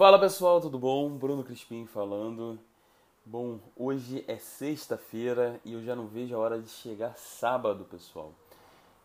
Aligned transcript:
Fala 0.00 0.18
pessoal, 0.18 0.62
tudo 0.62 0.78
bom? 0.78 1.10
Bruno 1.10 1.44
Crispim 1.44 1.84
falando. 1.84 2.58
Bom, 3.22 3.60
hoje 3.76 4.24
é 4.26 4.38
sexta-feira 4.38 5.60
e 5.62 5.74
eu 5.74 5.82
já 5.82 5.94
não 5.94 6.06
vejo 6.06 6.34
a 6.34 6.38
hora 6.38 6.58
de 6.58 6.70
chegar 6.70 7.18
sábado, 7.18 7.84
pessoal. 7.84 8.32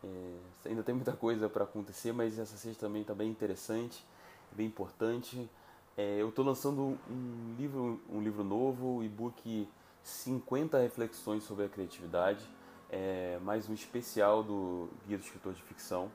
É, 0.01 0.69
ainda 0.69 0.83
tem 0.83 0.95
muita 0.95 1.11
coisa 1.11 1.49
para 1.49 1.65
acontecer, 1.65 2.13
mas 2.13 2.39
essa 2.39 2.55
sexta 2.55 2.87
também 2.87 3.01
está 3.01 3.13
bem 3.13 3.29
interessante, 3.29 4.05
bem 4.53 4.67
importante. 4.67 5.49
É, 5.97 6.21
eu 6.21 6.29
estou 6.29 6.45
lançando 6.45 6.97
um 7.11 7.55
livro, 7.57 7.99
um 8.09 8.21
livro 8.21 8.45
novo, 8.45 8.99
o 8.99 9.03
e-book 9.03 9.67
50 10.01 10.79
reflexões 10.79 11.43
sobre 11.43 11.65
a 11.65 11.67
criatividade, 11.67 12.47
é, 12.89 13.37
mais 13.43 13.67
um 13.67 13.73
especial 13.73 14.41
do 14.41 14.87
Guia 15.05 15.17
do 15.17 15.25
Escritor 15.25 15.53
de 15.53 15.61
Ficção. 15.61 16.09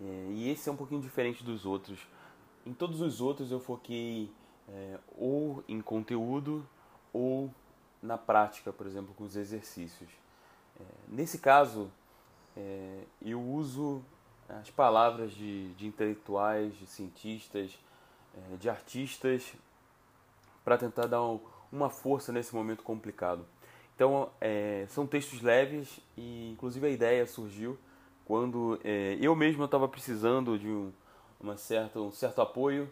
É, 0.00 0.26
e 0.30 0.48
esse 0.50 0.68
é 0.68 0.72
um 0.72 0.76
pouquinho 0.76 1.00
diferente 1.00 1.42
dos 1.42 1.66
outros. 1.66 1.98
Em 2.68 2.74
todos 2.74 3.00
os 3.00 3.22
outros 3.22 3.50
eu 3.50 3.58
foquei 3.58 4.30
é, 4.68 4.98
ou 5.16 5.64
em 5.66 5.80
conteúdo 5.80 6.62
ou 7.14 7.50
na 8.02 8.18
prática, 8.18 8.70
por 8.70 8.86
exemplo, 8.86 9.14
com 9.14 9.24
os 9.24 9.36
exercícios. 9.36 10.10
É, 10.78 10.84
nesse 11.08 11.38
caso, 11.38 11.90
é, 12.54 13.04
eu 13.22 13.40
uso 13.40 14.02
as 14.50 14.68
palavras 14.68 15.32
de, 15.32 15.72
de 15.76 15.86
intelectuais, 15.86 16.76
de 16.78 16.86
cientistas, 16.86 17.78
é, 18.36 18.56
de 18.56 18.68
artistas 18.68 19.54
para 20.62 20.76
tentar 20.76 21.06
dar 21.06 21.24
um, 21.24 21.40
uma 21.72 21.88
força 21.88 22.30
nesse 22.32 22.54
momento 22.54 22.82
complicado. 22.82 23.46
Então, 23.94 24.28
é, 24.42 24.84
são 24.90 25.06
textos 25.06 25.40
leves 25.40 26.00
e, 26.18 26.50
inclusive, 26.52 26.86
a 26.86 26.90
ideia 26.90 27.26
surgiu 27.26 27.78
quando 28.26 28.78
é, 28.84 29.16
eu 29.22 29.34
mesmo 29.34 29.64
estava 29.64 29.88
precisando 29.88 30.58
de 30.58 30.68
um, 30.68 30.92
uma 31.40 31.56
certa, 31.56 32.00
um 32.00 32.10
certo 32.10 32.40
apoio 32.40 32.90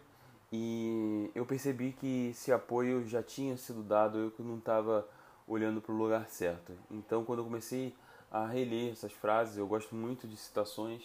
e 0.51 1.29
eu 1.35 1.45
percebi 1.45 1.91
que 1.91 2.29
esse 2.29 2.51
apoio 2.51 3.05
já 3.07 3.21
tinha 3.21 3.57
sido 3.57 3.83
dado, 3.83 4.17
eu 4.17 4.31
que 4.31 4.41
não 4.41 4.57
estava 4.57 5.07
olhando 5.47 5.81
para 5.81 5.91
o 5.91 5.97
lugar 5.97 6.29
certo. 6.29 6.73
Então, 6.89 7.25
quando 7.25 7.39
eu 7.39 7.45
comecei 7.45 7.93
a 8.31 8.45
reler 8.45 8.91
essas 8.91 9.11
frases, 9.11 9.57
eu 9.57 9.67
gosto 9.67 9.95
muito 9.95 10.27
de 10.27 10.37
citações, 10.37 11.03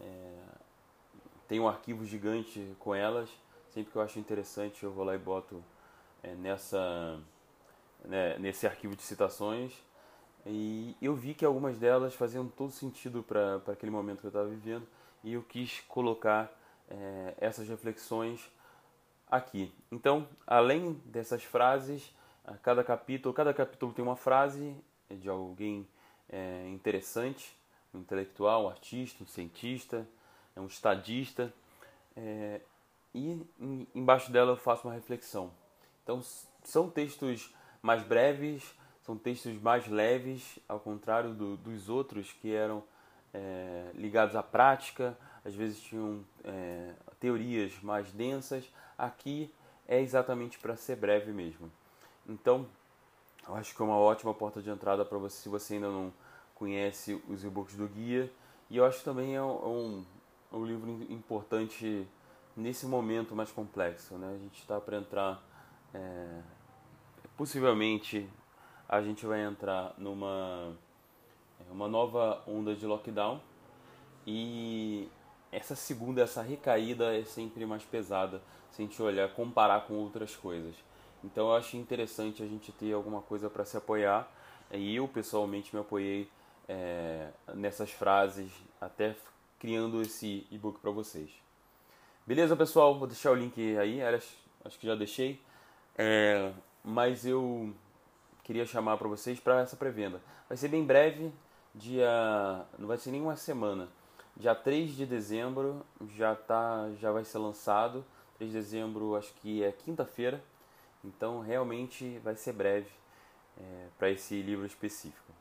é, 0.00 0.34
tenho 1.48 1.64
um 1.64 1.68
arquivo 1.68 2.04
gigante 2.04 2.74
com 2.78 2.94
elas, 2.94 3.28
sempre 3.70 3.90
que 3.90 3.98
eu 3.98 4.02
acho 4.02 4.18
interessante 4.18 4.82
eu 4.84 4.92
vou 4.92 5.04
lá 5.04 5.14
e 5.14 5.18
boto 5.18 5.62
é, 6.22 6.34
nessa, 6.34 7.20
né, 8.04 8.38
nesse 8.38 8.66
arquivo 8.66 8.94
de 8.94 9.02
citações. 9.02 9.72
E 10.46 10.96
eu 11.02 11.14
vi 11.14 11.34
que 11.34 11.44
algumas 11.44 11.76
delas 11.76 12.14
faziam 12.14 12.46
todo 12.46 12.70
sentido 12.70 13.22
para 13.22 13.56
aquele 13.72 13.90
momento 13.90 14.20
que 14.20 14.26
eu 14.26 14.30
estava 14.30 14.48
vivendo 14.48 14.86
e 15.22 15.34
eu 15.34 15.42
quis 15.42 15.80
colocar 15.88 16.50
é, 16.90 17.34
essas 17.38 17.68
reflexões 17.68 18.50
aqui. 19.30 19.72
Então, 19.90 20.26
além 20.46 20.94
dessas 21.04 21.44
frases, 21.44 22.14
cada 22.62 22.82
capítulo, 22.82 23.34
cada 23.34 23.52
capítulo 23.52 23.92
tem 23.92 24.04
uma 24.04 24.16
frase 24.16 24.74
de 25.10 25.28
alguém 25.28 25.86
é, 26.28 26.66
interessante, 26.68 27.56
um 27.92 28.00
intelectual, 28.00 28.64
um 28.64 28.68
artista, 28.68 29.22
um 29.22 29.26
cientista, 29.26 30.06
um 30.56 30.66
estadista, 30.66 31.52
é, 32.16 32.60
e 33.14 33.46
embaixo 33.94 34.30
dela 34.30 34.52
eu 34.52 34.56
faço 34.56 34.86
uma 34.86 34.94
reflexão. 34.94 35.50
Então, 36.02 36.22
são 36.62 36.90
textos 36.90 37.54
mais 37.82 38.02
breves, 38.02 38.74
são 39.02 39.16
textos 39.16 39.60
mais 39.60 39.86
leves, 39.86 40.58
ao 40.68 40.80
contrário 40.80 41.32
do, 41.32 41.56
dos 41.56 41.88
outros 41.88 42.32
que 42.32 42.52
eram 42.52 42.82
é, 43.32 43.90
ligados 43.94 44.36
à 44.36 44.42
prática, 44.42 45.16
às 45.48 45.54
vezes 45.54 45.80
tinham 45.80 46.24
é, 46.44 46.92
teorias 47.18 47.72
mais 47.82 48.12
densas. 48.12 48.64
Aqui 48.96 49.52
é 49.86 50.00
exatamente 50.00 50.58
para 50.58 50.76
ser 50.76 50.96
breve 50.96 51.32
mesmo. 51.32 51.70
Então, 52.28 52.66
eu 53.46 53.54
acho 53.54 53.74
que 53.74 53.80
é 53.80 53.84
uma 53.84 53.96
ótima 53.96 54.34
porta 54.34 54.60
de 54.60 54.68
entrada 54.68 55.04
para 55.04 55.16
você 55.16 55.42
se 55.42 55.48
você 55.48 55.74
ainda 55.74 55.88
não 55.88 56.12
conhece 56.54 57.20
os 57.28 57.44
e-books 57.44 57.76
do 57.76 57.88
guia. 57.88 58.30
E 58.68 58.76
eu 58.76 58.84
acho 58.84 58.98
que 58.98 59.04
também 59.04 59.34
é 59.34 59.42
um, 59.42 60.04
é 60.52 60.56
um 60.56 60.66
livro 60.66 60.90
importante 61.10 62.06
nesse 62.54 62.84
momento 62.84 63.34
mais 63.34 63.50
complexo. 63.50 64.14
Né? 64.16 64.28
A 64.34 64.38
gente 64.38 64.60
está 64.60 64.78
para 64.78 64.98
entrar, 64.98 65.42
é, 65.94 66.40
possivelmente, 67.38 68.28
a 68.86 69.00
gente 69.00 69.24
vai 69.24 69.40
entrar 69.40 69.94
numa 69.96 70.76
é, 71.60 71.72
uma 71.72 71.88
nova 71.88 72.42
onda 72.46 72.74
de 72.74 72.84
lockdown 72.84 73.40
e 74.26 75.08
essa 75.50 75.74
segunda, 75.74 76.22
essa 76.22 76.42
recaída 76.42 77.16
é 77.16 77.24
sempre 77.24 77.64
mais 77.64 77.82
pesada 77.82 78.42
se 78.70 78.82
a 78.82 78.84
gente 78.84 79.00
olhar, 79.02 79.28
comparar 79.30 79.86
com 79.86 79.94
outras 79.94 80.36
coisas. 80.36 80.74
Então 81.24 81.48
eu 81.48 81.54
acho 81.54 81.76
interessante 81.76 82.42
a 82.42 82.46
gente 82.46 82.70
ter 82.72 82.92
alguma 82.92 83.22
coisa 83.22 83.48
para 83.48 83.64
se 83.64 83.76
apoiar. 83.76 84.30
E 84.70 84.96
eu 84.96 85.08
pessoalmente 85.08 85.74
me 85.74 85.80
apoiei 85.80 86.30
é, 86.68 87.28
nessas 87.54 87.90
frases, 87.90 88.52
até 88.80 89.16
criando 89.58 90.02
esse 90.02 90.46
e-book 90.50 90.78
para 90.78 90.90
vocês. 90.90 91.30
Beleza, 92.26 92.54
pessoal? 92.54 92.98
Vou 92.98 93.08
deixar 93.08 93.30
o 93.30 93.34
link 93.34 93.76
aí, 93.78 94.02
acho 94.02 94.78
que 94.78 94.86
já 94.86 94.94
deixei. 94.94 95.40
É, 95.96 96.52
mas 96.84 97.24
eu 97.24 97.74
queria 98.44 98.66
chamar 98.66 98.98
para 98.98 99.08
vocês 99.08 99.40
para 99.40 99.60
essa 99.60 99.76
pré-venda. 99.76 100.20
Vai 100.48 100.56
ser 100.56 100.68
bem 100.68 100.84
breve, 100.84 101.32
dia 101.74 102.66
não 102.78 102.86
vai 102.86 102.98
ser 102.98 103.10
nem 103.10 103.20
uma 103.20 103.36
semana. 103.36 103.88
Dia 104.38 104.54
3 104.54 104.94
de 104.94 105.04
dezembro 105.04 105.84
já 106.16 106.32
tá 106.32 106.88
já 107.00 107.10
vai 107.10 107.24
ser 107.24 107.38
lançado. 107.38 108.04
3 108.36 108.52
de 108.52 108.56
dezembro 108.56 109.16
acho 109.16 109.34
que 109.34 109.64
é 109.64 109.72
quinta-feira. 109.72 110.40
Então 111.04 111.40
realmente 111.40 112.20
vai 112.20 112.36
ser 112.36 112.52
breve 112.52 112.88
é, 113.58 113.88
para 113.98 114.10
esse 114.10 114.40
livro 114.40 114.64
específico. 114.64 115.32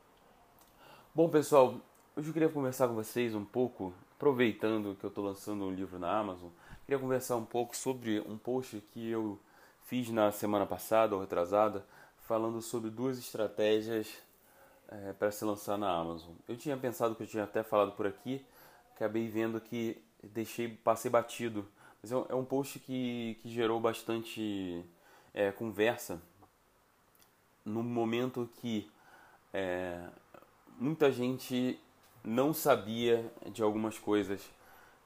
Bom 1.13 1.30
pessoal, 1.30 1.75
hoje 2.16 2.30
eu 2.30 2.34
queria 2.34 2.50
conversar 2.50 2.88
com 2.88 2.96
vocês 2.96 3.36
um 3.36 3.46
pouco, 3.46 3.94
aproveitando 4.16 4.96
que 4.96 5.03
eu 5.03 5.09
estou 5.09 5.24
lançando 5.24 5.66
um 5.66 5.72
livro 5.72 6.00
na 6.00 6.18
Amazon, 6.18 6.50
queria 6.84 6.97
conversar 6.97 7.36
um 7.36 7.46
pouco 7.46 7.78
sobre 7.78 8.19
um 8.22 8.36
post 8.36 8.81
que 8.91 9.12
eu 9.12 9.40
fiz 9.84 10.09
na 10.09 10.31
semana 10.31 10.66
passada 10.66 11.13
ou 11.13 11.22
retrasada, 11.22 11.86
falando 12.22 12.63
sobre 12.63 12.90
duas 12.90 13.19
estratégias 13.19 14.12
é, 14.88 15.13
para 15.13 15.30
se 15.30 15.46
lançar 15.46 15.78
na 15.78 15.88
Amazon. 15.88 16.34
Eu 16.47 16.57
tinha 16.57 16.75
pensado 16.75 17.13
que 17.13 17.22
eu 17.22 17.28
tinha 17.28 17.44
até 17.44 17.62
falado 17.62 17.91
por 17.91 18.07
aqui, 18.07 18.44
acabei 18.97 19.28
vendo 19.28 19.62
que 19.62 20.02
deixei 20.24 20.68
passei 20.68 21.09
batido, 21.09 21.68
mas 22.02 22.12
é 22.12 22.16
um 22.16 22.41
é 22.41 22.46
post 22.46 22.80
que, 22.80 23.38
que 23.44 23.50
gerou 23.50 23.80
bastante 23.80 24.84
é, 25.35 25.52
conversa 25.52 26.19
no 27.63 27.84
momento 27.84 28.50
que 28.59 28.90
é, 29.53 30.03
muita 30.80 31.12
gente 31.12 31.80
não 32.24 32.56
sabia 32.56 33.31
de 33.52 33.62
algumas 33.62 34.00
coisas. 34.00 34.41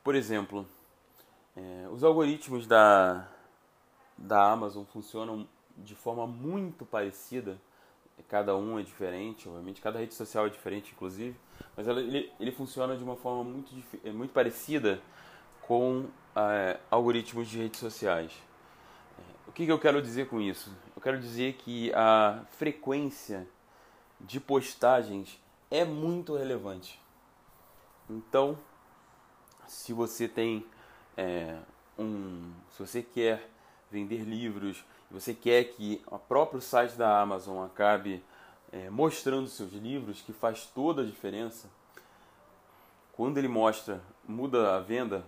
Por 0.02 0.16
exemplo, 0.16 0.66
é, 1.58 1.88
os 1.92 2.02
algoritmos 2.02 2.66
da, 2.66 3.28
da 4.18 4.52
Amazon 4.52 4.86
funcionam 4.86 5.46
de 5.78 5.96
forma 5.96 6.26
muito 6.26 6.86
parecida 6.86 7.60
cada 8.28 8.56
um 8.56 8.80
é 8.80 8.84
diferente, 8.84 9.48
obviamente, 9.48 9.82
cada 9.82 10.00
rede 10.00 10.14
social 10.14 10.46
é 10.46 10.50
diferente, 10.50 10.92
inclusive, 10.94 11.36
mas 11.76 11.88
ele, 11.88 12.32
ele 12.40 12.52
funciona 12.52 12.96
de 12.98 13.04
uma 13.04 13.16
forma 13.16 13.44
muito, 13.44 13.72
é 14.04 14.12
muito 14.12 14.32
parecida 14.32 15.02
com 15.62 16.06
é, 16.36 16.80
algoritmos 16.90 17.48
de 17.48 17.58
redes 17.58 17.80
sociais. 17.80 18.32
É, 19.18 19.50
o 19.50 19.52
que, 19.52 19.66
que 19.66 19.72
eu 19.72 19.80
quero 19.80 20.02
dizer 20.02 20.28
com 20.28 20.42
isso? 20.42 20.76
Eu 20.96 21.02
quero 21.02 21.20
dizer 21.20 21.54
que 21.54 21.92
a 21.94 22.44
frequência 22.52 23.48
de 24.20 24.40
postagens 24.40 25.40
é 25.70 25.86
muito 25.86 26.36
relevante. 26.36 27.00
Então, 28.10 28.58
se 29.68 29.94
você 29.94 30.28
tem 30.28 30.66
é, 31.16 31.58
um, 31.98 32.52
se 32.72 32.80
você 32.80 33.02
quer 33.02 33.50
vender 33.90 34.24
livros, 34.24 34.84
você 35.12 35.34
quer 35.34 35.66
que 35.66 36.02
o 36.08 36.18
próprio 36.18 36.62
site 36.62 36.94
da 36.94 37.20
Amazon 37.20 37.66
acabe 37.66 38.24
é, 38.72 38.90
mostrando 38.90 39.48
seus 39.48 39.74
livros, 39.74 40.22
que 40.22 40.32
faz 40.32 40.66
toda 40.66 41.02
a 41.02 41.06
diferença. 41.06 41.70
Quando 43.14 43.38
ele 43.38 43.50
mostra, 43.50 44.02
muda 44.26 44.76
a 44.76 44.80
venda. 44.80 45.26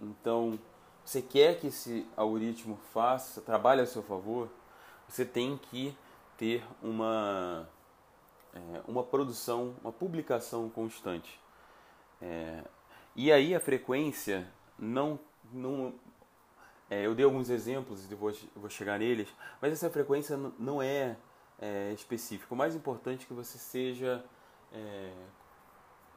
Então, 0.00 0.58
você 1.04 1.20
quer 1.20 1.60
que 1.60 1.66
esse 1.66 2.06
algoritmo 2.16 2.78
faça, 2.92 3.42
trabalhe 3.42 3.82
a 3.82 3.86
seu 3.86 4.02
favor, 4.02 4.48
você 5.06 5.24
tem 5.24 5.58
que 5.70 5.96
ter 6.36 6.64
uma, 6.82 7.68
é, 8.54 8.80
uma 8.86 9.02
produção, 9.02 9.74
uma 9.82 9.92
publicação 9.92 10.70
constante. 10.70 11.38
É, 12.22 12.64
e 13.14 13.30
aí 13.30 13.54
a 13.54 13.60
frequência 13.60 14.48
não, 14.78 15.18
não 15.52 15.94
é, 16.90 17.04
eu 17.04 17.14
dei 17.14 17.24
alguns 17.24 17.50
exemplos 17.50 18.10
e 18.10 18.14
vou, 18.14 18.32
vou 18.56 18.70
chegar 18.70 18.98
neles, 18.98 19.28
mas 19.60 19.72
essa 19.72 19.90
frequência 19.90 20.36
não 20.58 20.80
é, 20.80 21.16
é 21.58 21.92
específica. 21.92 22.54
O 22.54 22.56
mais 22.56 22.74
importante 22.74 23.24
é 23.24 23.28
que 23.28 23.34
você 23.34 23.58
seja, 23.58 24.24
é, 24.72 25.12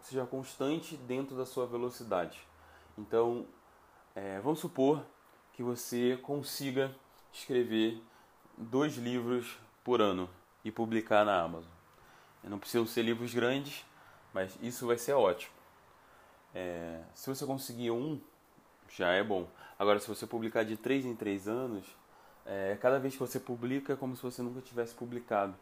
seja 0.01 0.25
constante 0.25 0.95
dentro 0.95 1.35
da 1.35 1.45
sua 1.45 1.65
velocidade. 1.65 2.39
Então, 2.97 3.45
é, 4.15 4.39
vamos 4.39 4.59
supor 4.59 5.05
que 5.53 5.61
você 5.61 6.17
consiga 6.21 6.95
escrever 7.33 8.01
dois 8.57 8.95
livros 8.95 9.59
por 9.83 10.01
ano 10.01 10.29
e 10.63 10.71
publicar 10.71 11.25
na 11.25 11.41
Amazon. 11.41 11.71
Não 12.43 12.57
precisam 12.57 12.85
ser 12.85 13.03
livros 13.03 13.33
grandes, 13.33 13.85
mas 14.33 14.57
isso 14.61 14.87
vai 14.87 14.97
ser 14.97 15.13
ótimo. 15.13 15.53
É, 16.53 17.01
se 17.13 17.29
você 17.29 17.45
conseguir 17.45 17.91
um, 17.91 18.19
já 18.95 19.09
é 19.09 19.23
bom. 19.23 19.47
Agora, 19.77 19.99
se 19.99 20.07
você 20.07 20.27
publicar 20.27 20.63
de 20.63 20.77
três 20.77 21.05
em 21.05 21.15
três 21.15 21.47
anos, 21.47 21.85
é, 22.45 22.77
cada 22.81 22.99
vez 22.99 23.13
que 23.13 23.19
você 23.19 23.39
publica 23.39 23.93
é 23.93 23.95
como 23.95 24.15
se 24.15 24.21
você 24.21 24.41
nunca 24.41 24.61
tivesse 24.61 24.93
publicado. 24.93 25.55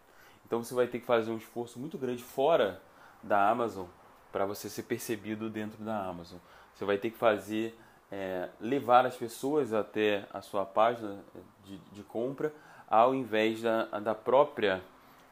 Então 0.45 0.63
você 0.63 0.73
vai 0.73 0.87
ter 0.87 0.99
que 0.99 1.05
fazer 1.05 1.31
um 1.31 1.37
esforço 1.37 1.79
muito 1.79 1.97
grande 1.97 2.23
fora 2.23 2.81
da 3.21 3.49
Amazon 3.49 3.85
para 4.31 4.45
você 4.45 4.69
ser 4.69 4.83
percebido 4.83 5.49
dentro 5.49 5.83
da 5.83 6.05
Amazon. 6.05 6.39
Você 6.73 6.85
vai 6.85 6.97
ter 6.97 7.11
que 7.11 7.17
fazer, 7.17 7.77
é, 8.11 8.49
levar 8.59 9.05
as 9.05 9.15
pessoas 9.15 9.73
até 9.73 10.27
a 10.33 10.41
sua 10.41 10.65
página 10.65 11.19
de, 11.63 11.77
de 11.91 12.03
compra, 12.03 12.53
ao 12.89 13.13
invés 13.13 13.61
da, 13.61 13.85
da 13.99 14.15
própria, 14.15 14.81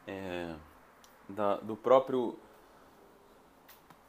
é, 0.06 0.54
da, 1.28 1.56
do 1.58 1.76
próprio 1.76 2.38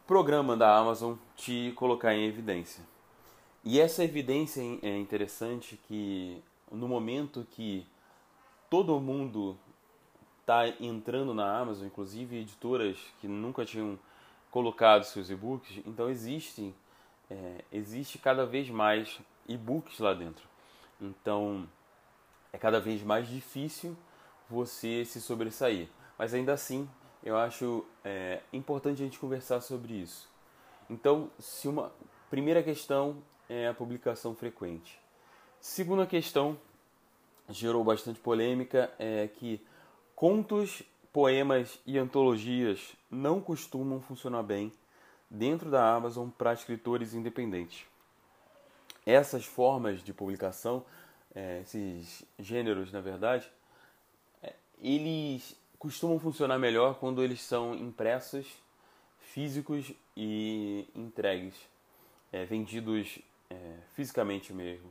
programa 0.07 0.57
da 0.57 0.77
Amazon 0.77 1.15
te 1.37 1.73
colocar 1.77 2.15
em 2.15 2.27
evidência. 2.27 2.83
E 3.65 3.81
essa 3.81 4.05
evidência 4.05 4.61
é 4.83 4.97
interessante 4.97 5.79
que 5.89 6.43
no 6.71 6.89
momento 6.89 7.47
que 7.51 7.87
todo 8.71 8.99
mundo 9.01 9.59
está 10.41 10.69
entrando 10.81 11.35
na 11.35 11.59
Amazon, 11.59 11.87
inclusive 11.87 12.37
editoras 12.37 12.99
que 13.21 13.29
nunca 13.29 13.65
tinham 13.65 13.99
colocado 14.51 15.05
seus 15.05 15.29
e-books, 15.29 15.83
então 15.85 16.09
existe, 16.09 16.75
é, 17.31 17.65
existe 17.73 18.19
cada 18.19 18.47
vez 18.47 18.71
mais 18.71 19.21
e-books 19.47 19.99
lá 19.99 20.15
dentro. 20.15 20.47
Então 21.01 21.69
é 22.53 22.59
cada 22.59 22.81
vez 22.81 23.03
mais 23.03 23.29
difícil 23.29 23.97
você 24.49 25.05
se 25.05 25.21
sobressair. 25.21 25.89
Mas 26.17 26.33
ainda 26.33 26.53
assim, 26.53 26.89
eu 27.23 27.37
acho 27.37 27.85
é, 28.05 28.41
importante 28.53 29.03
a 29.03 29.05
gente 29.05 29.19
conversar 29.19 29.61
sobre 29.61 29.95
isso. 29.95 30.29
Então, 30.89 31.31
se 31.39 31.69
uma 31.69 31.93
primeira 32.31 32.63
questão 32.63 33.23
é 33.49 33.67
a 33.69 33.75
publicação 33.75 34.35
frequente. 34.35 35.01
Segunda 35.61 36.07
questão 36.07 36.59
gerou 37.49 37.83
bastante 37.83 38.21
polêmica 38.21 38.93
é 38.99 39.27
que 39.27 39.61
contos, 40.15 40.83
poemas 41.13 41.81
e 41.87 41.99
antologias 41.99 42.95
não 43.11 43.41
costumam 43.41 44.01
funcionar 44.01 44.43
bem 44.43 44.73
dentro 45.31 45.71
da 45.71 45.95
Amazon 45.95 46.29
para 46.29 46.53
escritores 46.53 47.15
independentes. 47.15 47.85
Essas 49.05 49.45
formas 49.45 50.03
de 50.03 50.13
publicação, 50.13 50.85
é, 51.35 51.61
esses 51.63 52.25
gêneros, 52.39 52.93
na 52.93 53.01
verdade, 53.01 53.51
é, 54.43 54.55
eles 54.81 55.57
costumam 55.79 56.19
funcionar 56.19 56.59
melhor 56.59 56.99
quando 56.99 57.23
eles 57.23 57.41
são 57.41 57.75
impressos, 57.75 58.47
físicos 59.19 59.93
e 60.17 60.89
entregues, 60.95 61.55
é, 62.33 62.45
vendidos 62.45 63.19
é, 63.51 63.77
fisicamente 63.95 64.53
mesmo. 64.53 64.91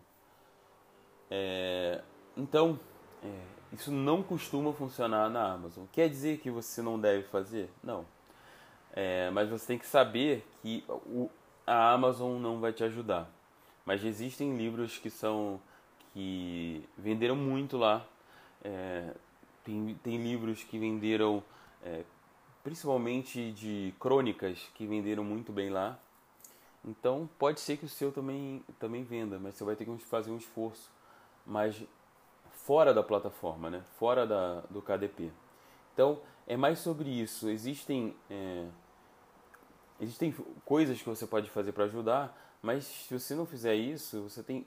É, 1.29 2.01
então, 2.35 2.79
é, 3.23 3.41
isso 3.73 3.91
não 3.91 4.23
costuma 4.23 4.73
funcionar 4.73 5.29
na 5.29 5.53
Amazon. 5.53 5.85
Quer 5.91 6.09
dizer 6.09 6.39
que 6.39 6.49
você 6.49 6.81
não 6.81 6.99
deve 6.99 7.23
fazer? 7.23 7.69
Não. 7.83 8.05
É, 8.93 9.29
mas 9.29 9.49
você 9.49 9.67
tem 9.67 9.77
que 9.77 9.85
saber 9.85 10.47
que 10.61 10.83
o, 10.87 11.29
a 11.65 11.91
Amazon 11.91 12.39
não 12.39 12.59
vai 12.59 12.73
te 12.73 12.83
ajudar. 12.83 13.29
Mas 13.85 14.03
existem 14.03 14.57
livros 14.57 14.97
que 14.97 15.09
são 15.09 15.61
que 16.13 16.83
venderam 16.97 17.35
muito 17.35 17.77
lá. 17.77 18.05
É, 18.63 19.13
tem, 19.63 19.99
tem 20.01 20.17
livros 20.17 20.63
que 20.63 20.79
venderam, 20.79 21.43
é, 21.83 22.03
principalmente 22.63 23.51
de 23.51 23.93
crônicas, 23.99 24.57
que 24.73 24.87
venderam 24.87 25.23
muito 25.23 25.51
bem 25.51 25.69
lá. 25.69 25.99
Então 26.87 27.29
pode 27.37 27.59
ser 27.59 27.75
que 27.75 27.85
o 27.85 27.89
seu 27.89 28.11
também, 28.11 28.63
também 28.79 29.03
venda, 29.03 29.37
mas 29.37 29.55
você 29.55 29.63
vai 29.65 29.75
ter 29.75 29.85
que 29.85 29.97
fazer 30.05 30.31
um 30.31 30.37
esforço. 30.37 30.89
Mas 31.45 31.83
fora 32.49 32.93
da 32.93 33.03
plataforma, 33.03 33.69
né? 33.69 33.83
fora 33.97 34.25
da, 34.25 34.61
do 34.69 34.81
KDP. 34.81 35.31
Então, 35.93 36.19
é 36.45 36.55
mais 36.55 36.79
sobre 36.79 37.09
isso. 37.09 37.49
Existem, 37.49 38.15
é, 38.29 38.65
existem 39.99 40.33
coisas 40.63 40.97
que 41.01 41.07
você 41.07 41.27
pode 41.27 41.49
fazer 41.49 41.73
para 41.73 41.85
ajudar, 41.85 42.37
mas 42.61 42.85
se 42.85 43.17
você 43.17 43.35
não 43.35 43.45
fizer 43.45 43.75
isso, 43.75 44.21
você 44.23 44.41
tem, 44.41 44.65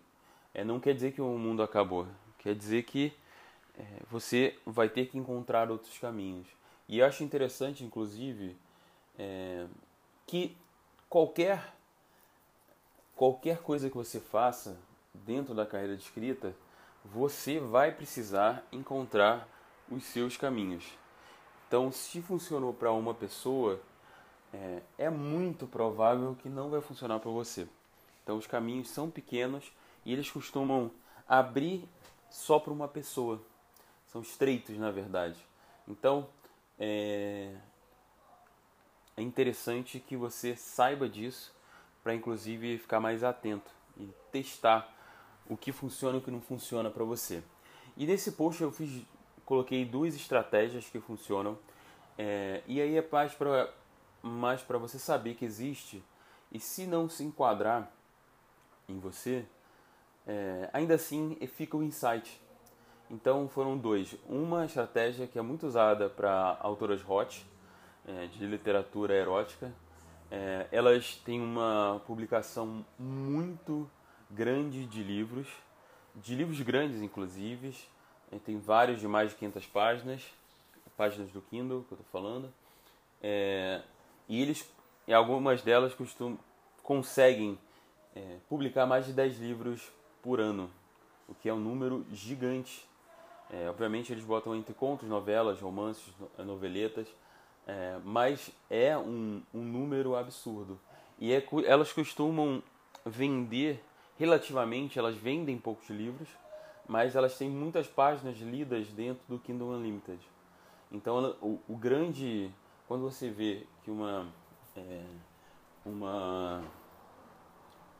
é, 0.52 0.62
não 0.62 0.78
quer 0.78 0.94
dizer 0.94 1.12
que 1.12 1.22
o 1.22 1.38
mundo 1.38 1.62
acabou. 1.62 2.06
Quer 2.38 2.54
dizer 2.54 2.82
que 2.82 3.12
é, 3.78 3.84
você 4.10 4.58
vai 4.66 4.88
ter 4.88 5.06
que 5.06 5.16
encontrar 5.16 5.70
outros 5.70 5.96
caminhos. 5.98 6.48
E 6.88 6.98
eu 6.98 7.06
acho 7.06 7.22
interessante, 7.22 7.84
inclusive, 7.84 8.56
é, 9.18 9.66
que 10.26 10.56
qualquer 11.08 11.74
qualquer 13.20 13.58
coisa 13.58 13.90
que 13.90 13.96
você 13.98 14.18
faça 14.18 14.78
dentro 15.12 15.54
da 15.54 15.66
carreira 15.66 15.94
de 15.94 16.02
escrita 16.02 16.56
você 17.04 17.60
vai 17.60 17.92
precisar 17.92 18.66
encontrar 18.72 19.46
os 19.90 20.04
seus 20.04 20.38
caminhos. 20.38 20.86
Então, 21.68 21.92
se 21.92 22.22
funcionou 22.22 22.72
para 22.72 22.90
uma 22.92 23.12
pessoa, 23.12 23.78
é, 24.54 24.80
é, 24.96 25.10
muito 25.10 25.66
provável 25.66 26.34
que 26.40 26.48
não 26.48 26.70
vai 26.70 26.80
funcionar 26.80 27.20
para 27.20 27.30
você. 27.30 27.68
Então, 28.22 28.38
os 28.38 28.46
caminhos 28.46 28.88
são 28.88 29.10
pequenos 29.10 29.70
e 30.02 30.14
eles 30.14 30.30
costumam 30.30 30.90
abrir 31.28 31.86
só 32.30 32.58
para 32.58 32.72
uma 32.72 32.88
pessoa. 32.88 33.38
São 34.06 34.22
estreitos, 34.22 34.78
na 34.78 34.90
verdade. 34.90 35.36
Então, 35.86 36.26
é, 36.78 37.54
é 39.14 39.20
interessante 39.20 40.00
que 40.00 40.16
você 40.16 40.56
saiba 40.56 41.06
disso 41.06 41.59
para, 42.02 42.14
inclusive, 42.14 42.78
ficar 42.78 43.00
mais 43.00 43.22
atento 43.22 43.70
e 43.96 44.08
testar 44.32 44.92
o 45.48 45.56
que 45.56 45.72
funciona 45.72 46.16
e 46.16 46.20
o 46.20 46.22
que 46.22 46.30
não 46.30 46.40
funciona 46.40 46.90
para 46.90 47.04
você. 47.04 47.42
E 47.96 48.06
nesse 48.06 48.32
post 48.32 48.62
eu 48.62 48.70
fiz, 48.70 49.04
coloquei 49.44 49.84
duas 49.84 50.14
estratégias 50.14 50.86
que 50.86 51.00
funcionam. 51.00 51.58
É, 52.16 52.62
e 52.66 52.80
aí 52.80 52.96
é 52.96 53.08
mais 53.10 53.34
para 53.34 53.72
mais 54.22 54.62
você 54.62 54.98
saber 54.98 55.34
que 55.34 55.44
existe 55.44 56.02
e 56.52 56.60
se 56.60 56.86
não 56.86 57.08
se 57.08 57.24
enquadrar 57.24 57.90
em 58.86 58.98
você, 58.98 59.46
é, 60.26 60.68
ainda 60.72 60.94
assim 60.94 61.36
fica 61.46 61.76
o 61.76 61.82
insight. 61.82 62.40
Então 63.10 63.48
foram 63.48 63.76
dois. 63.76 64.14
Uma 64.28 64.66
estratégia 64.66 65.26
que 65.26 65.38
é 65.38 65.42
muito 65.42 65.66
usada 65.66 66.08
para 66.08 66.58
autoras 66.60 67.02
hot, 67.08 67.46
é, 68.06 68.26
de 68.26 68.46
literatura 68.46 69.14
erótica. 69.14 69.72
É, 70.30 70.68
elas 70.70 71.16
têm 71.16 71.40
uma 71.40 72.00
publicação 72.06 72.84
muito 72.98 73.90
grande 74.30 74.86
de 74.86 75.02
livros, 75.02 75.48
de 76.14 76.34
livros 76.34 76.60
grandes 76.60 77.02
inclusive, 77.02 77.74
tem 78.44 78.58
vários 78.58 79.00
de 79.00 79.08
mais 79.08 79.30
de 79.30 79.36
500 79.36 79.66
páginas, 79.66 80.22
páginas 80.96 81.30
do 81.32 81.40
Kindle 81.42 81.82
que 81.88 81.92
eu 81.94 81.98
estou 81.98 82.06
falando, 82.12 82.52
é, 83.22 83.82
e 84.28 84.40
eles, 84.40 84.70
em 85.08 85.12
algumas 85.12 85.62
delas, 85.62 85.94
costum, 85.94 86.36
conseguem 86.82 87.58
é, 88.14 88.36
publicar 88.48 88.86
mais 88.86 89.06
de 89.06 89.12
10 89.12 89.38
livros 89.38 89.90
por 90.22 90.40
ano, 90.40 90.70
o 91.28 91.34
que 91.34 91.48
é 91.48 91.54
um 91.54 91.58
número 91.58 92.04
gigante. 92.12 92.86
É, 93.50 93.68
obviamente 93.68 94.12
eles 94.12 94.24
botam 94.24 94.54
entre 94.54 94.74
contos, 94.74 95.08
novelas, 95.08 95.60
romances, 95.60 96.04
noveletas, 96.38 97.08
é, 97.70 98.00
mas 98.04 98.50
é 98.68 98.98
um, 98.98 99.40
um 99.54 99.62
número 99.62 100.16
absurdo. 100.16 100.78
E 101.18 101.32
é, 101.32 101.46
elas 101.66 101.92
costumam 101.92 102.60
vender 103.06 103.82
relativamente 104.18 104.98
elas 104.98 105.16
vendem 105.16 105.56
poucos 105.56 105.88
livros, 105.88 106.28
mas 106.86 107.14
elas 107.14 107.38
têm 107.38 107.48
muitas 107.48 107.86
páginas 107.86 108.36
lidas 108.38 108.88
dentro 108.88 109.22
do 109.28 109.38
Kindle 109.38 109.68
Unlimited. 109.68 110.20
Então 110.90 111.36
o, 111.40 111.60
o 111.68 111.76
grande 111.76 112.50
quando 112.88 113.02
você 113.02 113.30
vê 113.30 113.64
que 113.84 113.90
uma 113.90 114.26
é, 114.76 115.04
uma 115.86 116.64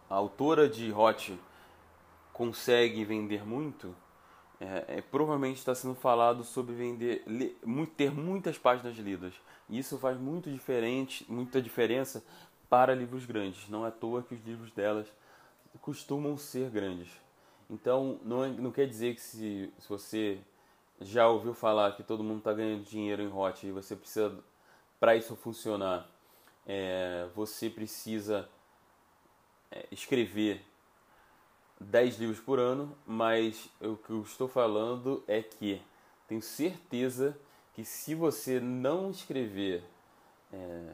autora 0.09 0.69
de 0.69 0.93
hot 0.93 1.39
consegue 2.33 3.05
vender 3.05 3.47
muito, 3.47 3.95
é, 4.61 4.99
é, 4.99 5.01
provavelmente 5.01 5.57
está 5.57 5.75
sendo 5.75 5.95
falado 5.95 6.45
sobre 6.45 6.75
vender 6.75 7.25
ter 7.97 8.13
muitas 8.13 8.59
páginas 8.59 8.95
lidas. 8.97 9.33
E 9.69 9.79
isso 9.79 9.99
faz 9.99 10.19
muito 10.19 10.51
diferente, 10.51 11.25
muita 11.29 11.63
diferença 11.63 12.23
para 12.69 12.95
livros 12.95 13.25
grandes. 13.25 13.69
Não 13.69 13.87
é 13.87 13.89
à 13.89 13.91
toa 13.91 14.23
que 14.23 14.35
os 14.35 14.45
livros 14.45 14.71
delas 14.73 15.07
costumam 15.81 16.37
ser 16.37 16.69
grandes. 16.71 17.09
Então, 17.71 18.21
não, 18.23 18.45
é, 18.45 18.49
não 18.49 18.71
quer 18.71 18.87
dizer 18.87 19.15
que 19.15 19.21
se, 19.21 19.73
se 19.79 19.89
você 19.89 20.39
já 21.01 21.27
ouviu 21.27 21.55
falar 21.55 21.97
que 21.97 22.03
todo 22.03 22.23
mundo 22.23 22.39
está 22.39 22.53
ganhando 22.53 22.85
dinheiro 22.85 23.23
em 23.23 23.33
hot 23.33 23.67
e 23.67 23.73
você 23.73 23.97
precisa, 23.97 24.39
para 24.99 25.17
isso 25.17 25.35
funcionar, 25.37 26.07
é, 26.67 27.27
você 27.35 27.71
precisa 27.71 28.49
é, 29.71 29.87
escrever 29.91 30.63
10 31.81 32.19
livros 32.19 32.39
por 32.39 32.59
ano, 32.59 32.95
mas 33.07 33.69
o 33.81 33.97
que 33.97 34.11
eu 34.11 34.23
estou 34.23 34.47
falando 34.47 35.25
é 35.27 35.43
que 35.43 35.81
tenho 36.29 36.43
certeza 36.43 37.37
que 37.75 37.85
se 37.85 38.15
você 38.15 38.61
não 38.61 39.11
escrever 39.11 39.83
é, 40.53 40.93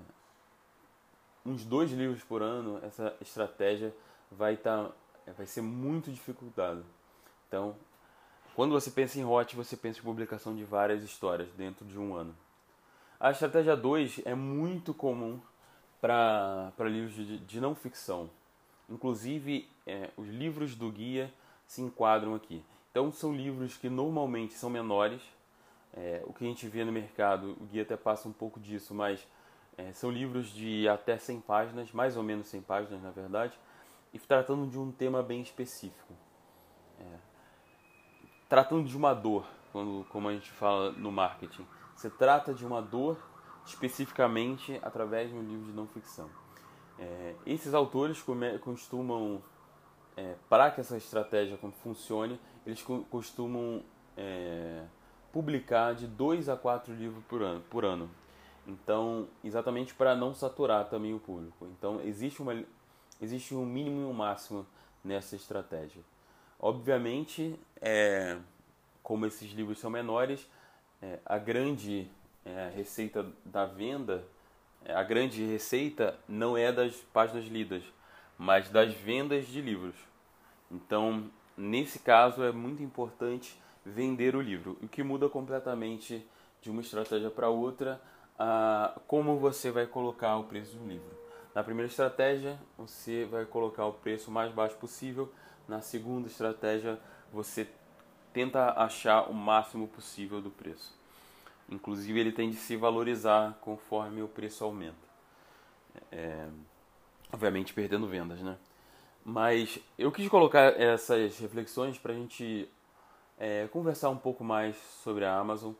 uns 1.44 1.64
dois 1.64 1.90
livros 1.90 2.22
por 2.22 2.42
ano, 2.42 2.80
essa 2.84 3.14
estratégia 3.20 3.94
vai, 4.30 4.56
tá, 4.56 4.90
vai 5.36 5.46
ser 5.46 5.60
muito 5.60 6.10
dificultada. 6.10 6.82
Então, 7.48 7.76
quando 8.54 8.72
você 8.72 8.90
pensa 8.90 9.18
em 9.18 9.24
hot, 9.24 9.54
você 9.54 9.76
pensa 9.76 9.98
em 9.98 10.02
publicação 10.02 10.54
de 10.54 10.64
várias 10.64 11.02
histórias 11.02 11.48
dentro 11.56 11.84
de 11.84 11.98
um 11.98 12.14
ano. 12.14 12.34
A 13.18 13.30
estratégia 13.30 13.76
2 13.76 14.22
é 14.24 14.34
muito 14.34 14.92
comum 14.92 15.40
para 16.00 16.72
livros 16.80 17.14
de, 17.14 17.38
de, 17.38 17.60
não 17.60 17.74
ficção. 17.74 18.30
Inclusive, 18.88 19.68
é, 19.86 20.10
os 20.16 20.28
livros 20.28 20.74
do 20.74 20.90
guia 20.90 21.32
se 21.66 21.82
enquadram 21.82 22.34
aqui. 22.34 22.64
Então, 22.90 23.10
são 23.10 23.34
livros 23.34 23.76
que 23.76 23.88
normalmente 23.88 24.54
são 24.54 24.70
menores. 24.70 25.22
É, 25.92 26.22
o 26.26 26.32
que 26.32 26.44
a 26.44 26.48
gente 26.48 26.68
vê 26.68 26.84
no 26.84 26.92
mercado, 26.92 27.56
o 27.60 27.64
guia 27.64 27.82
até 27.82 27.96
passa 27.96 28.28
um 28.28 28.32
pouco 28.32 28.60
disso, 28.60 28.94
mas 28.94 29.26
é, 29.76 29.92
são 29.92 30.10
livros 30.10 30.48
de 30.48 30.88
até 30.88 31.18
100 31.18 31.40
páginas, 31.40 31.92
mais 31.92 32.16
ou 32.16 32.22
menos 32.22 32.46
100 32.46 32.62
páginas 32.62 33.02
na 33.02 33.10
verdade, 33.10 33.58
e 34.12 34.18
tratando 34.18 34.66
de 34.66 34.78
um 34.78 34.90
tema 34.90 35.22
bem 35.22 35.40
específico. 35.40 36.14
É, 36.98 37.04
tratando 38.48 38.88
de 38.88 38.96
uma 38.96 39.12
dor, 39.14 39.46
quando, 39.72 40.06
como 40.08 40.28
a 40.28 40.32
gente 40.32 40.50
fala 40.50 40.92
no 40.92 41.10
marketing. 41.10 41.66
Você 41.94 42.08
trata 42.08 42.54
de 42.54 42.64
uma 42.64 42.80
dor 42.80 43.18
especificamente 43.66 44.78
através 44.82 45.30
de 45.30 45.36
um 45.36 45.42
livro 45.42 45.66
de 45.66 45.72
não 45.72 45.86
ficção. 45.86 46.30
É, 46.98 47.34
esses 47.44 47.74
autores 47.74 48.24
costumam, 48.60 49.42
é, 50.16 50.34
para 50.48 50.70
que 50.70 50.80
essa 50.80 50.96
estratégia 50.96 51.58
funcione, 51.82 52.40
eles 52.64 52.82
costumam 53.10 53.82
é, 54.16 54.82
publicar 55.32 55.94
de 55.94 56.06
dois 56.06 56.48
a 56.48 56.56
quatro 56.56 56.94
livros 56.94 57.22
por 57.24 57.42
ano. 57.42 57.62
Por 57.68 57.84
ano. 57.84 58.10
Então, 58.66 59.28
exatamente 59.44 59.94
para 59.94 60.16
não 60.16 60.34
saturar 60.34 60.88
também 60.88 61.14
o 61.14 61.20
público. 61.20 61.66
Então, 61.78 62.00
existe, 62.00 62.42
uma, 62.42 62.64
existe 63.20 63.54
um 63.54 63.64
mínimo 63.64 64.00
e 64.00 64.04
um 64.04 64.12
máximo 64.12 64.66
nessa 65.04 65.36
estratégia. 65.36 66.02
Obviamente, 66.58 67.58
é, 67.80 68.38
como 69.02 69.26
esses 69.26 69.52
livros 69.52 69.78
são 69.78 69.90
menores, 69.90 70.48
é, 71.00 71.20
a 71.24 71.38
grande 71.38 72.10
é, 72.44 72.72
receita 72.74 73.26
da 73.44 73.66
venda, 73.66 74.24
a 74.92 75.02
grande 75.02 75.44
receita 75.44 76.18
não 76.28 76.56
é 76.56 76.72
das 76.72 76.94
páginas 77.12 77.46
lidas, 77.46 77.82
mas 78.38 78.68
das 78.68 78.94
vendas 78.94 79.46
de 79.46 79.60
livros. 79.60 79.94
Então, 80.70 81.30
nesse 81.56 81.98
caso, 81.98 82.42
é 82.42 82.52
muito 82.52 82.82
importante 82.82 83.60
vender 83.84 84.34
o 84.34 84.40
livro, 84.40 84.76
o 84.82 84.88
que 84.88 85.02
muda 85.02 85.28
completamente 85.28 86.26
de 86.60 86.70
uma 86.70 86.80
estratégia 86.80 87.30
para 87.30 87.48
outra 87.48 88.00
a 88.38 88.98
como 89.06 89.38
você 89.38 89.70
vai 89.70 89.86
colocar 89.86 90.36
o 90.36 90.44
preço 90.44 90.76
do 90.76 90.86
livro. 90.86 91.16
Na 91.54 91.62
primeira 91.62 91.90
estratégia, 91.90 92.58
você 92.76 93.24
vai 93.24 93.46
colocar 93.46 93.86
o 93.86 93.92
preço 93.94 94.30
mais 94.30 94.52
baixo 94.52 94.76
possível 94.76 95.32
na 95.66 95.80
segunda 95.80 96.28
estratégia, 96.28 96.98
você 97.32 97.66
tenta 98.32 98.72
achar 98.72 99.30
o 99.30 99.34
máximo 99.34 99.88
possível 99.88 100.40
do 100.40 100.50
preço. 100.50 100.94
Inclusive, 101.68 102.18
ele 102.18 102.32
tem 102.32 102.50
de 102.50 102.56
se 102.56 102.76
valorizar 102.76 103.58
conforme 103.60 104.22
o 104.22 104.28
preço 104.28 104.64
aumenta. 104.64 105.06
É, 106.12 106.46
obviamente, 107.32 107.74
perdendo 107.74 108.06
vendas, 108.06 108.40
né? 108.40 108.56
Mas 109.24 109.78
eu 109.98 110.12
quis 110.12 110.28
colocar 110.28 110.80
essas 110.80 111.38
reflexões 111.38 111.98
para 111.98 112.12
a 112.12 112.16
gente 112.16 112.68
é, 113.38 113.66
conversar 113.68 114.10
um 114.10 114.16
pouco 114.16 114.44
mais 114.44 114.76
sobre 115.02 115.24
a 115.24 115.36
Amazon. 115.36 115.72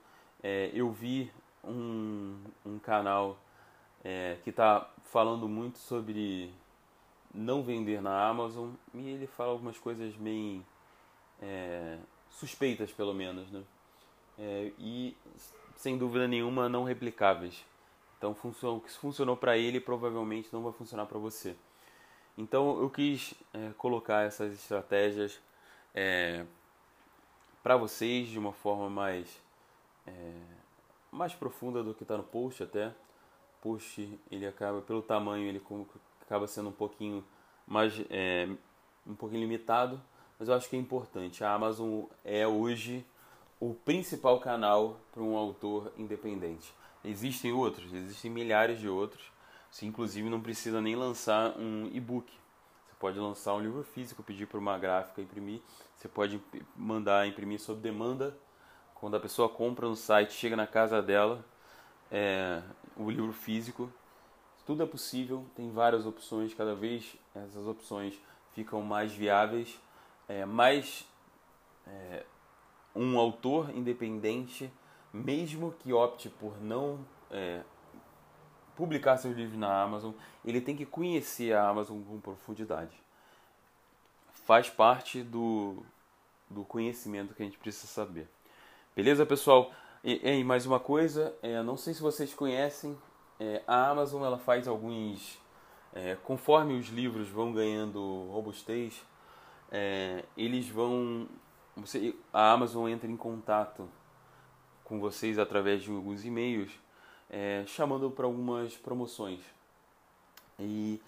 É, 0.43 0.71
eu 0.75 0.91
vi 0.91 1.31
um, 1.63 2.39
um 2.65 2.79
canal 2.79 3.39
é, 4.05 4.39
que 4.43 4.51
está 4.51 4.91
falando 5.05 5.49
muito 5.49 5.79
sobre 5.79 6.53
não 7.33 7.63
vender 7.63 8.01
na 8.01 8.29
Amazon 8.29 8.71
e 8.95 9.09
ele 9.09 9.27
fala 9.27 9.53
algumas 9.53 9.79
coisas 9.79 10.15
bem 10.17 10.65
é, 11.41 11.99
suspeitas 12.31 12.93
pelo 12.93 13.15
menos, 13.15 13.51
né? 13.51 13.63
É, 14.39 14.73
e 14.79 15.17
sem 15.77 15.97
dúvida 15.97 16.27
nenhuma 16.27 16.69
não 16.69 16.85
replicáveis. 16.85 17.65
Então 18.19 18.35
o 18.63 18.81
que 18.81 18.91
funcionou 18.93 19.37
para 19.37 19.57
ele 19.57 19.79
provavelmente 19.79 20.49
não 20.53 20.63
vai 20.63 20.73
funcionar 20.73 21.07
para 21.07 21.19
você. 21.19 21.55
Então 22.37 22.81
eu 22.81 22.91
quis 22.91 23.35
é, 23.53 23.71
colocar 23.77 24.23
essas 24.27 24.53
estratégias 24.53 25.41
é, 25.95 26.45
para 27.63 27.77
vocês 27.77 28.29
de 28.29 28.39
uma 28.39 28.53
forma 28.53 28.91
mais 28.91 29.41
é, 30.07 30.33
mais 31.11 31.35
profunda 31.35 31.83
do 31.83 31.95
que 31.95 32.03
está 32.03 32.17
no 32.17 32.23
post 32.23 32.63
até. 32.63 32.89
O 32.89 33.63
post 33.63 34.21
ele 34.31 34.47
acaba 34.47 34.81
pelo 34.83 35.03
tamanho 35.03 35.47
ele 35.47 35.63
acaba 36.23 36.47
sendo 36.47 36.71
um 36.71 36.73
pouquinho 36.73 37.25
mais 37.67 37.95
é, 38.11 38.49
um 39.07 39.15
pouquinho 39.15 39.41
limitado, 39.41 40.01
mas 40.39 40.49
eu 40.49 40.55
acho 40.55 40.69
que 40.69 40.77
é 40.77 40.79
importante. 40.79 41.45
A 41.45 41.53
Amazon 41.53 42.05
é 42.25 42.47
hoje 42.47 43.05
o 43.61 43.75
principal 43.75 44.41
canal 44.41 45.01
para 45.13 45.23
um 45.23 45.37
autor 45.37 45.93
independente. 45.97 46.73
Existem 47.05 47.53
outros, 47.53 47.93
existem 47.93 48.31
milhares 48.31 48.79
de 48.79 48.89
outros. 48.89 49.33
Você 49.71 49.87
inclusive 49.87 50.29
não 50.29 50.41
precisa 50.41 50.81
nem 50.81 50.97
lançar 50.97 51.57
um 51.59 51.89
e-book. 51.93 52.33
Você 52.87 52.95
pode 52.99 53.19
lançar 53.19 53.55
um 53.55 53.61
livro 53.61 53.83
físico, 53.85 54.23
pedir 54.23 54.47
para 54.47 54.59
uma 54.59 54.79
gráfica 54.79 55.21
imprimir. 55.21 55.61
Você 55.97 56.09
pode 56.09 56.41
mandar 56.75 57.27
imprimir 57.27 57.61
sob 57.61 57.81
demanda. 57.81 58.37
Quando 58.95 59.17
a 59.17 59.21
pessoa 59.21 59.49
compra 59.49 59.89
no 59.89 59.97
site, 59.97 60.33
chega 60.33 60.57
na 60.57 60.67
casa 60.67 61.03
dela, 61.03 61.45
é, 62.11 62.63
o 62.97 63.11
livro 63.11 63.33
físico 63.33 63.93
tudo 64.67 64.83
é 64.83 64.87
possível, 64.87 65.47
tem 65.55 65.71
várias 65.71 66.05
opções, 66.05 66.53
cada 66.53 66.75
vez 66.75 67.17
essas 67.33 67.69
opções 67.69 68.21
ficam 68.53 68.83
mais 68.83 69.13
viáveis, 69.13 69.79
é, 70.29 70.45
mais 70.45 71.07
é, 71.87 72.25
um 72.97 73.19
autor 73.19 73.71
independente, 73.71 74.73
mesmo 75.13 75.73
que 75.79 75.93
opte 75.93 76.29
por 76.29 76.61
não 76.61 76.99
é, 77.31 77.63
publicar 78.75 79.17
seus 79.17 79.37
livros 79.37 79.59
na 79.59 79.83
Amazon, 79.83 80.13
ele 80.45 80.61
tem 80.61 80.77
que 80.77 80.87
conhecer 80.87 81.53
a 81.53 81.69
Amazon 81.69 82.03
com 82.03 82.21
profundidade. 82.21 82.97
Faz 84.45 84.71
parte 84.71 85.23
do, 85.23 85.83
do 86.49 86.65
conhecimento 86.65 87.35
que 87.35 87.43
a 87.43 87.47
gente 87.47 87.59
precisa 87.59 87.87
saber. 87.87 88.29
Beleza, 88.95 89.27
pessoal? 89.27 89.73
E, 90.03 90.21
e 90.29 90.45
mais 90.45 90.67
uma 90.67 90.79
coisa, 90.79 91.35
é, 91.43 91.63
não 91.63 91.77
sei 91.77 91.95
se 91.95 92.01
vocês 92.01 92.33
conhecem 92.33 92.97
é, 93.39 93.63
a 93.67 93.91
Amazon 93.91 94.25
ela 94.25 94.39
faz 94.39 94.67
alguns. 94.67 95.39
É, 95.95 96.17
conforme 96.25 96.79
os 96.79 96.89
livros 96.89 97.29
vão 97.29 97.53
ganhando 97.53 98.29
robustez, 98.31 99.03
é, 99.71 100.25
eles 100.37 100.69
vão. 100.69 101.29
Você, 101.77 102.15
a 102.33 102.53
Amazon 102.53 102.89
entra 102.89 103.11
em 103.11 103.17
contato 103.17 103.89
com 104.83 104.99
vocês 104.99 105.39
através 105.39 105.83
de 105.83 105.91
alguns 105.91 106.25
e-mails, 106.25 106.73
é, 107.29 107.65
chamando 107.67 108.11
para 108.11 108.25
algumas 108.25 108.75
promoções. 108.77 109.41
E 110.59 111.01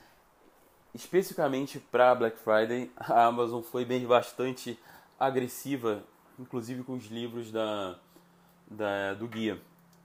especificamente 0.94 1.78
para 1.78 2.14
Black 2.14 2.38
Friday, 2.38 2.90
a 2.96 3.24
Amazon 3.24 3.62
foi 3.62 3.84
bem 3.84 4.06
bastante 4.06 4.78
agressiva, 5.18 6.04
inclusive 6.38 6.82
com 6.82 6.94
os 6.94 7.06
livros 7.06 7.50
da, 7.50 7.98
da 8.70 9.14
do 9.14 9.26
guia. 9.26 9.60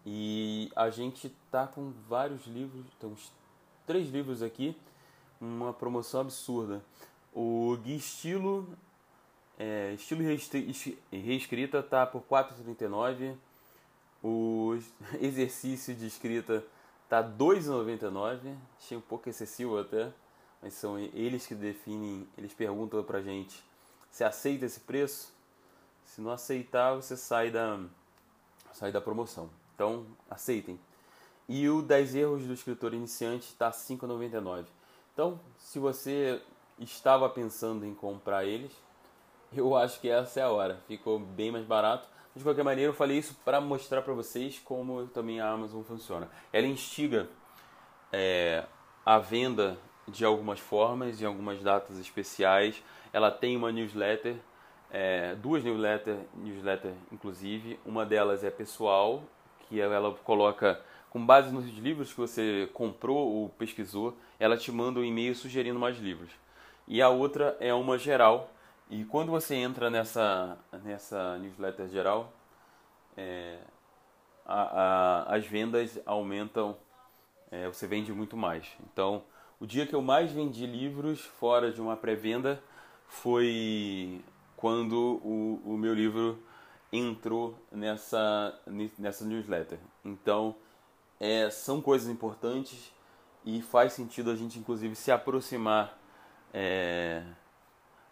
E 0.06 0.72
a 0.76 0.90
gente 0.90 1.30
tá 1.52 1.68
com 1.68 1.92
vários 2.08 2.46
livros, 2.46 2.86
temos 3.00 3.32
três 3.86 4.10
livros 4.10 4.42
aqui, 4.42 4.78
uma 5.42 5.74
promoção 5.74 6.22
absurda. 6.22 6.84
O 7.34 7.78
Guia 7.84 7.96
Estilo, 7.96 8.78
é, 9.58 9.94
Estilo 9.94 10.22
Reescrita 11.12 11.84
tá 11.84 12.06
por 12.06 12.20
R$ 12.20 12.28
4,39. 12.30 13.36
O 14.24 14.78
exercício 15.22 15.94
de 15.94 16.08
escrita 16.08 16.64
tá 17.10 17.20
R$ 17.22 17.34
2,99. 17.38 18.56
Achei 18.78 18.98
um 18.98 19.02
pouco 19.02 19.30
excessivo 19.30 19.78
até, 19.78 20.12
mas 20.62 20.74
são 20.74 20.98
eles 20.98 21.46
que 21.46 21.56
definem, 21.56 22.28
eles 22.38 22.54
perguntam 22.54 23.04
pra 23.04 23.22
gente 23.22 23.64
se 24.14 24.24
aceita 24.24 24.66
esse 24.66 24.80
preço. 24.80 25.34
Se 26.06 26.22
não 26.22 26.30
aceitar, 26.32 26.94
você 26.94 27.18
sai 27.18 27.50
da, 27.50 27.80
sai 28.72 28.92
da 28.92 29.02
promoção. 29.02 29.50
Então, 29.74 30.06
aceitem. 30.30 30.80
E 31.50 31.68
o 31.68 31.82
10 31.82 32.16
erros 32.16 32.44
do 32.44 32.54
escritor 32.54 32.94
iniciante 32.94 33.48
está 33.48 33.68
R$ 33.68 33.74
5,99. 33.74 34.66
Então, 35.12 35.40
se 35.58 35.80
você 35.80 36.40
estava 36.80 37.28
pensando 37.28 37.86
em 37.86 37.96
comprar 37.96 38.46
eles, 38.46 38.72
eu 39.56 39.76
acho 39.76 40.00
que 40.00 40.10
essa 40.10 40.40
é 40.40 40.44
a 40.44 40.50
hora. 40.50 40.80
Ficou 40.88 41.20
bem 41.20 41.52
mais 41.52 41.66
barato. 41.66 42.08
De 42.36 42.44
qualquer 42.44 42.64
maneira, 42.64 42.90
eu 42.90 42.96
falei 42.96 43.18
isso 43.18 43.36
para 43.46 43.62
mostrar 43.62 44.02
para 44.02 44.14
vocês 44.14 44.60
como 44.60 45.06
também 45.08 45.40
a 45.40 45.50
Amazon 45.50 45.84
funciona. 45.84 46.30
Ela 46.52 46.66
instiga 46.66 47.28
é, 48.12 48.64
a 49.06 49.20
venda 49.20 49.78
de 50.08 50.26
algumas 50.26 50.60
formas, 50.60 51.22
em 51.22 51.26
algumas 51.26 51.62
datas 51.62 51.98
especiais. 52.00 52.82
Ela 53.12 53.30
tem 53.30 53.56
uma 53.56 53.72
newsletter, 53.72 54.36
é, 54.92 55.36
duas 55.36 55.64
newsletter, 55.64 56.18
newsletter 56.36 56.94
inclusive. 57.12 57.80
Uma 57.86 58.06
delas 58.06 58.44
é 58.44 58.50
pessoal, 58.50 59.24
que 59.68 59.80
ela 59.80 60.14
coloca 60.24 60.82
com 61.10 61.24
base 61.24 61.52
nos 61.52 61.66
livros 61.78 62.12
que 62.12 62.20
você 62.20 62.68
comprou 62.74 63.32
ou 63.32 63.50
pesquisou, 63.50 64.18
ela 64.40 64.58
te 64.58 64.72
manda 64.72 65.00
um 65.00 65.04
e-mail 65.04 65.36
sugerindo 65.36 65.80
mais 65.80 66.00
livros. 66.00 66.32
E 66.88 67.02
a 67.04 67.10
outra 67.10 67.56
é 67.60 67.72
uma 67.72 68.00
geral. 68.00 68.50
E 68.94 69.04
quando 69.06 69.32
você 69.32 69.56
entra 69.56 69.90
nessa, 69.90 70.56
nessa 70.84 71.40
newsletter 71.40 71.90
geral, 71.90 72.32
é, 73.18 73.58
a, 74.46 74.62
a, 75.32 75.36
as 75.36 75.48
vendas 75.48 76.00
aumentam, 76.06 76.78
é, 77.50 77.68
você 77.68 77.88
vende 77.88 78.14
muito 78.14 78.38
mais. 78.38 78.68
Então, 78.82 79.24
o 79.60 79.66
dia 79.66 79.88
que 79.88 79.96
eu 79.96 80.02
mais 80.04 80.32
vendi 80.32 80.68
livros 80.68 81.22
fora 81.22 81.72
de 81.72 81.82
uma 81.82 81.98
pré-venda 81.98 82.62
foi 83.08 84.24
quando 84.56 85.20
o, 85.24 85.60
o 85.66 85.76
meu 85.76 85.96
livro 85.96 86.38
entrou 86.92 87.58
nessa, 87.72 88.62
nessa 89.00 89.26
newsletter. 89.26 89.80
Então, 90.06 90.56
é, 91.20 91.50
são 91.50 91.82
coisas 91.82 92.10
importantes 92.10 92.94
e 93.44 93.60
faz 93.60 93.94
sentido 93.94 94.30
a 94.30 94.36
gente, 94.36 94.60
inclusive, 94.60 94.94
se 94.94 95.12
aproximar 95.12 95.98
é, 96.54 97.24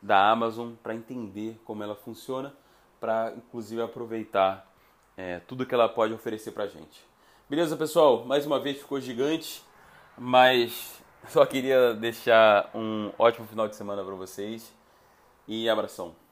da 0.02 0.30
Amazon 0.32 0.74
para 0.82 0.96
entender 0.96 1.60
como 1.64 1.84
ela 1.84 1.96
funciona, 1.96 2.54
para, 3.00 3.34
inclusive, 3.36 3.82
aproveitar 3.82 4.72
é, 5.16 5.40
tudo 5.40 5.66
que 5.66 5.74
ela 5.74 5.88
pode 5.88 6.14
oferecer 6.14 6.52
para 6.52 6.64
a 6.64 6.68
gente. 6.68 7.06
Beleza, 7.50 7.76
pessoal? 7.76 8.26
Mais 8.26 8.46
uma 8.46 8.60
vez 8.60 8.78
ficou 8.78 9.00
gigante, 9.00 9.62
mas 10.18 11.02
só 11.28 11.46
queria 11.46 11.94
deixar 11.94 12.70
um 12.74 13.12
ótimo 13.18 13.46
final 13.48 13.68
de 13.68 13.76
semana 13.76 14.04
para 14.04 14.16
vocês 14.16 14.74
e 15.48 15.70
abração. 15.70 16.22